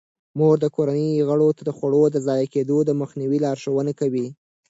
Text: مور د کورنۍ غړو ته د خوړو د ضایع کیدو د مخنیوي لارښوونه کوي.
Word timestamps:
مور 0.37 0.55
د 0.61 0.65
کورنۍ 0.75 1.09
غړو 1.29 1.49
ته 1.57 1.61
د 1.65 1.71
خوړو 1.77 2.03
د 2.11 2.17
ضایع 2.27 2.47
کیدو 2.53 2.77
د 2.83 2.91
مخنیوي 3.01 3.39
لارښوونه 3.45 3.91
کوي. 3.99 4.27